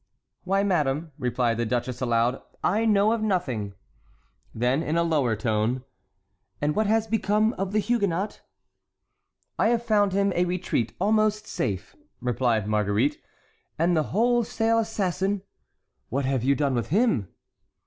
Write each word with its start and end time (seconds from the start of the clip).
"Why, 0.45 0.63
madame," 0.63 1.11
replied 1.19 1.57
the 1.57 1.65
duchess, 1.67 2.01
aloud, 2.01 2.41
"I 2.63 2.85
know 2.85 3.11
of 3.11 3.21
nothing." 3.21 3.75
Then 4.51 4.81
in 4.81 4.97
a 4.97 5.03
lower 5.03 5.35
tone: 5.35 5.83
"And 6.59 6.75
what 6.75 6.87
has 6.87 7.05
become 7.05 7.53
of 7.59 7.71
the 7.71 7.77
Huguenot?" 7.77 8.41
"I 9.59 9.67
have 9.67 9.83
found 9.85 10.11
him 10.13 10.33
a 10.33 10.45
retreat 10.45 10.95
almost 10.99 11.45
safe," 11.45 11.95
replied 12.19 12.65
Marguerite. 12.67 13.21
"And 13.77 13.95
the 13.95 14.05
wholesale 14.09 14.79
assassin, 14.79 15.43
what 16.09 16.25
have 16.25 16.43
you 16.43 16.55
done 16.55 16.73
with 16.73 16.87
him?" 16.87 17.27